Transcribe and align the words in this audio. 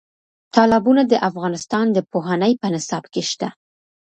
تالابونه 0.55 1.01
د 1.07 1.13
افغانستان 1.29 1.85
د 1.91 1.97
پوهنې 2.11 2.51
په 2.61 2.67
نصاب 2.73 3.03
کې 3.13 3.21
شته. 3.29 3.49